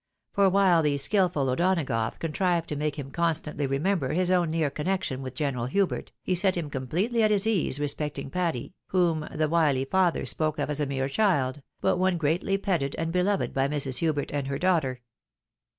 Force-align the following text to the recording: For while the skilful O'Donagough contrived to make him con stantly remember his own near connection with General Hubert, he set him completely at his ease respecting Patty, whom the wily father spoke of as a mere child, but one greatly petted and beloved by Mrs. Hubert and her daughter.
For 0.33 0.49
while 0.49 0.81
the 0.81 0.97
skilful 0.97 1.47
O'Donagough 1.47 2.17
contrived 2.17 2.67
to 2.69 2.75
make 2.75 2.95
him 2.97 3.11
con 3.11 3.35
stantly 3.35 3.69
remember 3.69 4.13
his 4.13 4.31
own 4.31 4.49
near 4.49 4.71
connection 4.71 5.21
with 5.21 5.35
General 5.35 5.67
Hubert, 5.67 6.11
he 6.23 6.33
set 6.33 6.57
him 6.57 6.71
completely 6.71 7.21
at 7.21 7.29
his 7.29 7.45
ease 7.45 7.79
respecting 7.79 8.31
Patty, 8.31 8.73
whom 8.87 9.27
the 9.31 9.47
wily 9.47 9.85
father 9.85 10.25
spoke 10.25 10.57
of 10.57 10.71
as 10.71 10.79
a 10.79 10.87
mere 10.87 11.07
child, 11.07 11.61
but 11.81 11.97
one 11.97 12.17
greatly 12.17 12.57
petted 12.57 12.95
and 12.95 13.11
beloved 13.11 13.53
by 13.53 13.67
Mrs. 13.67 13.99
Hubert 13.99 14.31
and 14.33 14.47
her 14.47 14.57
daughter. 14.57 15.01